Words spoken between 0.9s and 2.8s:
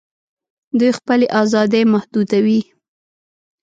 خپلي آزادۍ محدودوي